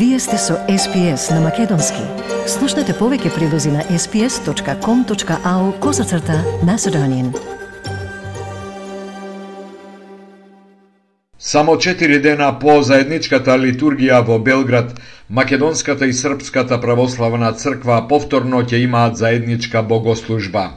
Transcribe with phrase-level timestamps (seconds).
[0.00, 2.00] Вие сте со SPS на Македонски.
[2.48, 7.34] Слушнете повеќе прилози на sps.com.au козацрта на Седонин.
[11.38, 14.96] Само 4 дена по заедничката литургија во Белград,
[15.28, 20.70] Македонската и Српската православна црква повторно ќе имаат заедничка богослужба.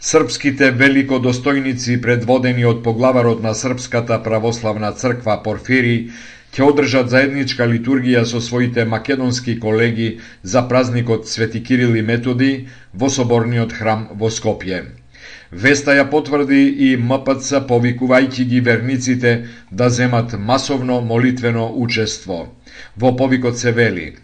[0.00, 6.12] Српските великодостојници предводени од поглаварот на Српската православна црква Порфири
[6.52, 10.08] ќе одржат заедничка литургија со своите македонски колеги
[10.54, 12.50] за празникот Свети Кирил и Методи
[13.02, 14.82] во соборниот храм во Скопје.
[15.64, 19.32] Веста ја потврди и МПЦ повикувајќи ги верниците
[19.70, 22.42] да земат масовно молитвено учество.
[22.96, 24.06] Во повикот се вели–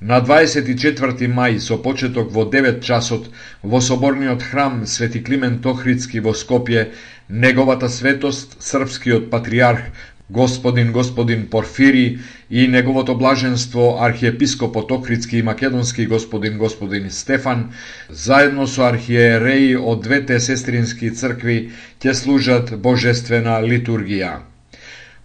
[0.00, 3.26] На 24 мај со почеток во 9 часот
[3.62, 6.86] во соборниот храм Свети Климент Охридски во Скопје,
[7.28, 9.82] неговата светост, српскиот патриарх
[10.30, 12.18] Господин Господин Порфири
[12.50, 17.72] и неговото блаженство архиепископот Охридски и македонски Господин Господин Стефан,
[18.10, 24.46] заедно со архиереи од двете сестрински цркви, ќе служат божествена литургија.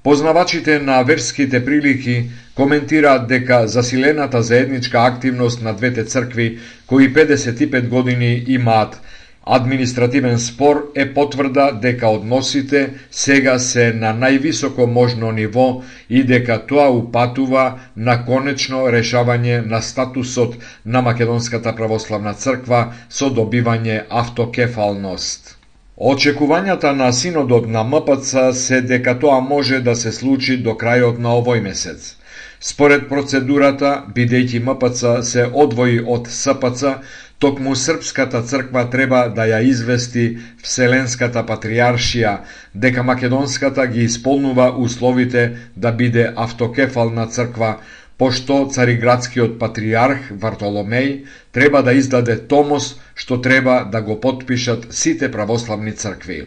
[0.03, 8.44] Познавачите на верските прилики коментираат дека засилената заедничка активност на двете цркви, кои 55 години
[8.47, 9.02] имаат
[9.46, 16.90] административен спор, е потврда дека односите сега се на највисоко можно ниво и дека тоа
[16.90, 17.66] упатува
[17.96, 25.58] на конечно решавање на статусот на Македонската православна црква со добивање автокефалност.
[25.98, 31.38] Очекувањата на синодот на МПЦ се дека тоа може да се случи до крајот на
[31.38, 32.16] овој месец.
[32.59, 36.98] Според процедурата, бидејќи МПЦ се одвои од СПЦ,
[37.39, 40.25] токму Српската црква треба да ја извести
[40.64, 42.38] Вселенската патриаршија
[42.73, 47.78] дека Македонската ги исполнува условите да биде автокефална црква,
[48.17, 55.91] пошто цариградскиот патриарх Вартоломеј треба да издаде томос што треба да го подпишат сите православни
[55.91, 56.45] цркви.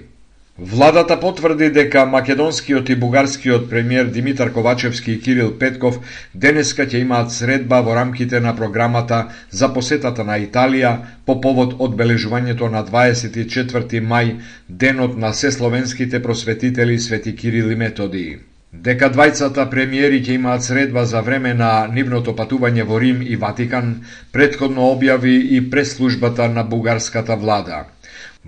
[0.60, 6.00] Владата потврди дека македонскиот и бугарскиот премиер Димитар Ковачевски и Кирил Петков
[6.34, 9.20] денеска ќе имаат средба во рамките на програмата
[9.50, 10.90] за посетата на Италија
[11.26, 14.32] по повод одбележувањето на 24 мај,
[14.68, 18.38] денот на сесловенските просветители Свети Кирил и Методии.
[18.72, 23.94] Дека двајцата премиери ќе имаат средба за време на нивното патување во Рим и Ватикан,
[24.32, 27.84] предходно објави и преслужбата на бугарската влада.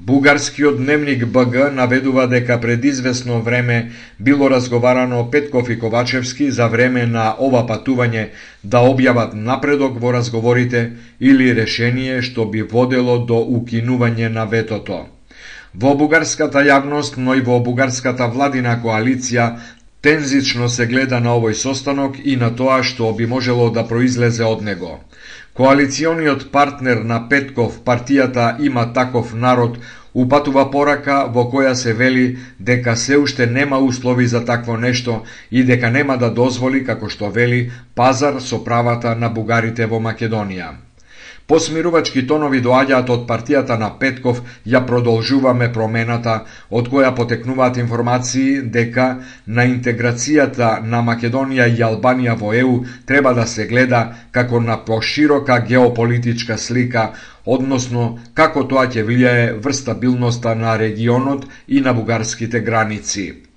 [0.06, 3.90] Бугарскиот дневник БГ наведува дека пред известно време
[4.20, 8.30] било разговарано Петков и Ковачевски за време на ова патување
[8.64, 10.80] да објават напредок во разговорите
[11.20, 15.04] или решение што би водело до укинување на ветото.
[15.74, 19.52] Во бугарската јавност, но и во бугарската владина коалиција
[20.00, 24.62] Тензично се гледа на овој состанок и на тоа што би можело да произлезе од
[24.64, 24.92] него.
[25.54, 29.78] Коалициониот партнер на Петков, партијата има таков народ,
[30.14, 35.64] упатува порака во која се вели дека се уште нема услови за такво нешто и
[35.64, 40.70] дека нема да дозволи, како што вели, пазар со правата на бугарите во Македонија.
[41.50, 44.36] Посмирувачки тонови доаѓаат од партијата на Петков,
[44.72, 46.34] ја продолжуваме промената,
[46.70, 49.06] од која потекнуваат информации дека
[49.58, 52.78] на интеграцијата на Македонија и Албанија во ЕУ
[53.10, 57.10] треба да се гледа како на поширока геополитичка слика,
[57.44, 63.49] односно како тоа ќе влијае врз стабилноста на регионот и на бугарските граници.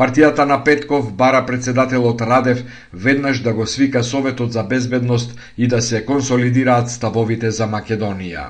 [0.00, 2.62] Партијата на Петков бара председателот Радев
[2.92, 8.46] веднаш да го свика Советот за безбедност и да се консолидираат ставовите за Македонија.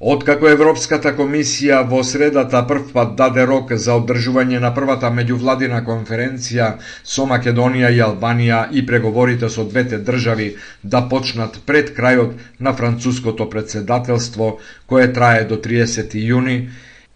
[0.00, 6.68] Откако Европската комисија во средата првпат даде рок за одржување на првата меѓувладина конференција
[7.04, 10.52] со Македонија и Албанија и преговорите со двете држави
[10.84, 14.52] да почнат пред крајот на француското председателство,
[14.86, 16.60] кое трае до 30 јуни,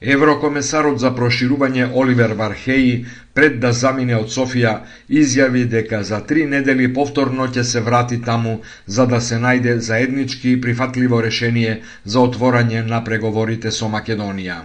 [0.02, 4.72] Еврокомесарот за проширување Оливер Вархеи, пред да замине од Софија,
[5.08, 10.60] изјави дека за три недели повторно ќе се врати таму за да се најде заеднички
[10.60, 14.62] прифатливо решение за отворање на преговорите со Македонија.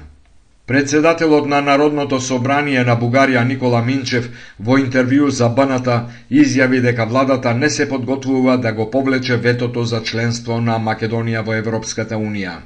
[0.67, 4.25] Председателот на Народното собрание на Бугарија Никола Минчев
[4.59, 5.93] во интервју за БНТ
[6.31, 11.53] изјави дека владата не се подготвува да го повлече ветото за членство на Македонија во
[11.53, 12.57] Европската Унија.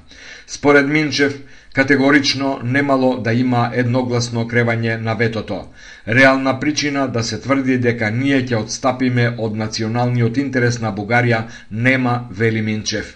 [0.47, 1.35] Според Минчев,
[1.73, 5.61] категорично немало да има едногласно кревање на ветото.
[6.07, 12.27] Реална причина да се тврди дека ние ќе отстапиме од националниот интерес на Бугарија нема,
[12.31, 13.15] вели Минчев.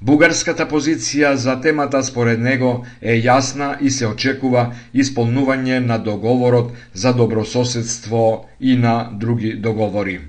[0.00, 7.12] Бугарската позиција за темата според него е јасна и се очекува исполнување на договорот за
[7.12, 10.20] добрососедство и на други договори.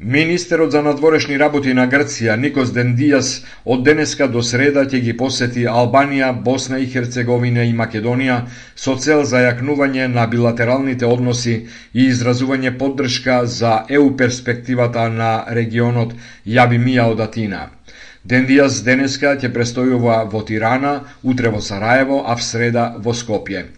[0.00, 3.28] Министерот за надворешни работи на Грција Никос Дендијас
[3.64, 8.40] од денеска до среда ќе ги посети Албанија, Босна и Херцеговина и Македонија
[8.74, 11.54] со цел зајакнување на билатералните односи
[11.92, 15.30] и изразување поддршка за ЕУ перспективата на
[15.60, 17.62] регионот Јаби Мија од Атина.
[18.26, 23.68] Дендијас денеска ќе престојува во Тирана, утре во Сараево, а в среда во Скопје.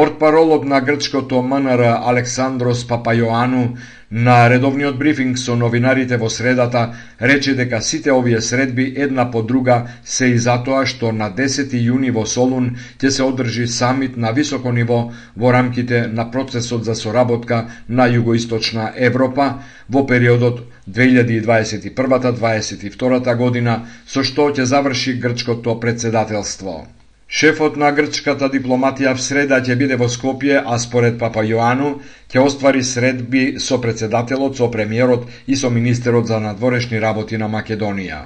[0.00, 3.76] Портпаролот на грчкото МНР Александрос Папајоану
[4.10, 6.94] на редовниот брифинг со новинарите во средата
[7.30, 12.10] рече дека сите овие средби една по друга се и затоа што на 10 јуни
[12.16, 17.64] во Солун ќе се одржи самит на високо ниво во рамките на процесот за соработка
[17.88, 19.54] на југоисточна Европа
[19.88, 26.86] во периодот 2021-2022 година со што ќе заврши грчкото председателство.
[27.30, 31.92] Шефот на грчката дипломатија в среда ќе биде во Скопје, а според Папа Јоану
[32.32, 38.24] ќе оствари средби со председателот, со премиерот и со министерот за надворешни работи на Македонија.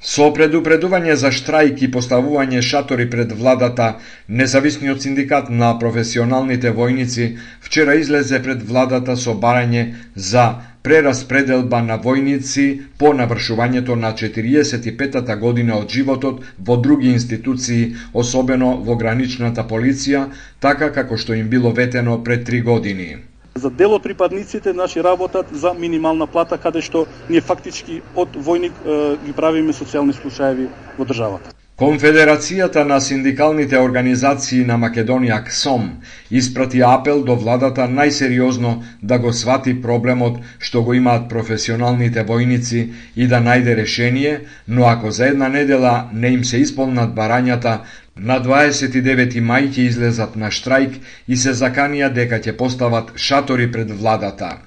[0.00, 3.98] Со предупредување за штрајк и поставување шатори пред владата,
[4.28, 9.84] независниот синдикат на професионалните војници вчера излезе пред владата со барање
[10.16, 10.48] за
[10.82, 12.64] прераспределба на војници
[12.98, 20.26] по навршувањето на 45-та година од животот во други институции, особено во граничната полиција,
[20.60, 23.16] така како што им било ветено пред три години.
[23.54, 28.78] За дел од припадниците наши работат за минимална плата, каде што ние фактички од војник
[29.24, 31.51] ги правиме социјални случаеви во државата.
[31.80, 35.86] Конфедерацијата на синдикалните организации на Македонија КСОМ
[36.30, 38.72] испрати апел до владата најсериозно
[39.02, 42.82] да го свати проблемот што го имаат професионалните војници
[43.16, 47.78] и да најде решение, но ако за една недела не им се исполнат барањата,
[48.16, 53.90] на 29 мај ќе излезат на штрајк и се заканија дека ќе постават шатори пред
[53.90, 54.58] владата.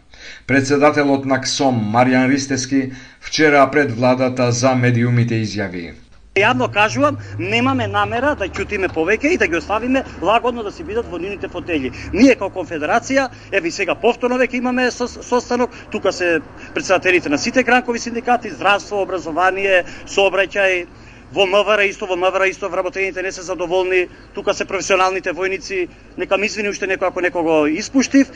[0.47, 2.81] Председателот на КСОМ Маријан Ристески
[3.21, 6.04] вчера пред владата за медиумите изјави.
[6.35, 11.07] Јавно кажувам, немаме намера да ќутиме повеќе и да ги оставиме лагодно да си бидат
[11.07, 11.93] во нивните фотели.
[12.11, 16.41] Ние како конфедерација, еве сега повторно веќе имаме состанок, тука се
[16.73, 20.85] председателите на сите гранкови синдикати, здравство, образование, сообраќај,
[21.31, 25.87] во МВР исто, во МВР исто вработените не се задоволни, тука се професионалните војници,
[26.17, 28.29] нека ми извини уште некој ако некого испуштив,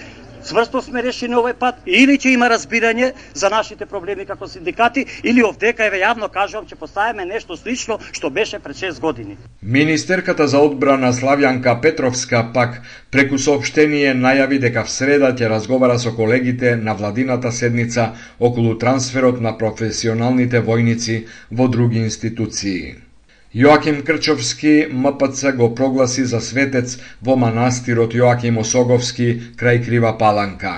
[0.49, 5.43] цврсто сме решени овој пат, или ќе има разбирање за нашите проблеми како синдикати, или
[5.45, 9.37] овдека еве јавно кажувам ќе поставиме нешто слично што беше пред 6 години.
[9.61, 12.81] Министерката за одбрана Славјанка Петровска пак
[13.11, 19.41] преку соопштение најави дека в среда ќе разговара со колегите на владината седница околу трансферот
[19.41, 23.08] на професионалните војници во други институции.
[23.49, 29.25] Јоаким Крчовски МПЦ го прогласи за светец во манастирот Јоаким Осоговски
[29.57, 30.73] крај Крива Паланка.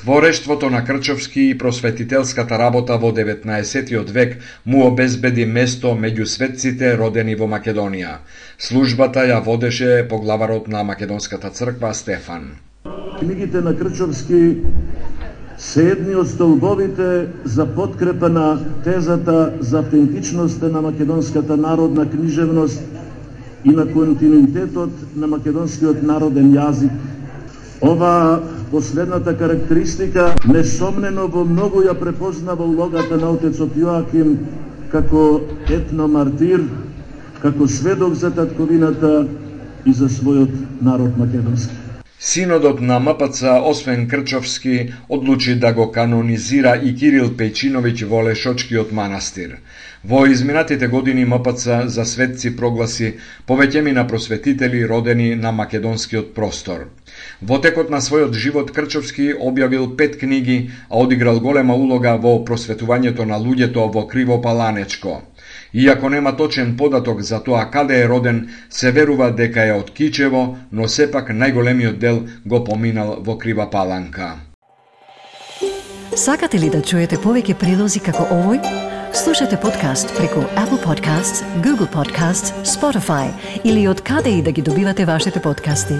[0.00, 4.10] Творештвото на Крчовски и просветителската работа во 19.
[4.10, 8.24] век му обезбеди место меѓу светците родени во Македонија.
[8.56, 12.56] Службата ја водеше поглаварот на Македонската црква Стефан.
[13.20, 14.56] Книгите на Крчовски
[15.58, 22.82] се едни од столбовите за подкрепа на тезата за автентичноста на македонската народна книжевност
[23.64, 26.94] и на континуитетот на македонскиот народен јазик.
[27.82, 34.36] Ова последната карактеристика несомнено во многу ја препознава улогата на отецот Јоаким
[34.92, 36.62] како етномартир,
[37.42, 39.26] како сведок за татковината
[39.86, 41.87] и за својот народ македонски.
[42.20, 49.60] Синодот на МПЦ, освен Крчовски, одлучи да го канонизира и Кирил Пејчиновиќ во Лешочкиот манастир.
[50.02, 53.12] Во изминатите години МПЦ за светци прогласи
[53.46, 56.88] повеќеми на просветители родени на македонскиот простор.
[57.40, 63.30] Во текот на својот живот Крчовски објавил пет книги, а одиграл голема улога во просветувањето
[63.30, 65.22] на луѓето во Криво Паланечко.
[65.74, 70.56] Иако нема точен податок за тоа каде е роден, се верува дека е од Кичево,
[70.72, 74.40] но сепак најголемиот дел го поминал во Крива Паланка.
[76.16, 78.62] Сакате ли да чуете повеќе прилози како овој?
[79.12, 83.28] Слушате подкаст преку Apple Podcasts, Google Podcasts, Spotify
[83.64, 85.94] или од каде и да ги добивате вашите подкасти.